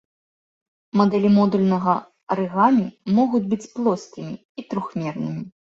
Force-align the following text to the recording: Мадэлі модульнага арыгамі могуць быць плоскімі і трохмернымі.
Мадэлі 1.01 1.29
модульнага 1.35 1.93
арыгамі 2.37 2.87
могуць 3.21 3.45
быць 3.55 3.63
плоскімі 3.79 4.35
і 4.37 4.61
трохмернымі. 4.75 5.41